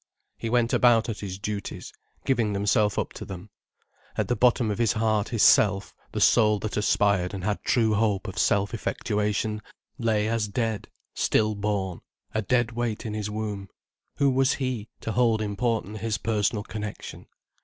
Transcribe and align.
He 0.35 0.49
went 0.49 0.73
about 0.73 1.09
at 1.09 1.19
his 1.19 1.37
duties, 1.37 1.93
giving 2.25 2.55
himself 2.55 2.97
up 2.97 3.13
to 3.13 3.23
them. 3.23 3.51
At 4.17 4.29
the 4.29 4.35
bottom 4.35 4.71
of 4.71 4.79
his 4.79 4.93
heart 4.93 5.29
his 5.29 5.43
self, 5.43 5.93
the 6.11 6.19
soul 6.19 6.57
that 6.61 6.75
aspired 6.75 7.35
and 7.35 7.43
had 7.43 7.63
true 7.63 7.93
hope 7.93 8.27
of 8.27 8.35
self 8.39 8.71
effectuation 8.73 9.61
lay 9.99 10.27
as 10.27 10.47
dead, 10.47 10.87
still 11.13 11.53
born, 11.53 12.01
a 12.33 12.41
dead 12.41 12.71
weight 12.71 13.05
in 13.05 13.13
his 13.13 13.29
womb. 13.29 13.69
Who 14.17 14.31
was 14.31 14.53
he, 14.55 14.89
to 15.01 15.11
hold 15.11 15.39
important 15.39 15.99
his 15.99 16.17
personal 16.17 16.63
connection? 16.63 17.27